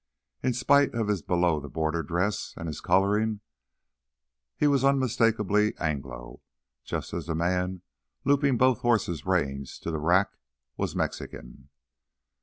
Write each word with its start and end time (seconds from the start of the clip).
In 0.41 0.53
spite 0.53 0.95
of 0.95 1.09
his 1.09 1.21
below 1.21 1.59
the 1.59 1.69
border 1.69 2.01
dress 2.01 2.55
and 2.57 2.65
his 2.67 2.81
coloring, 2.81 3.41
he 4.57 4.65
was 4.65 4.83
unmistakably 4.83 5.77
Anglo, 5.77 6.41
just 6.83 7.13
as 7.13 7.27
the 7.27 7.35
man 7.35 7.83
looping 8.25 8.57
both 8.57 8.79
horses' 8.79 9.27
reins 9.27 9.77
to 9.77 9.91
the 9.91 9.99
rack 9.99 10.31
was 10.75 10.95
Mexican. 10.95 11.69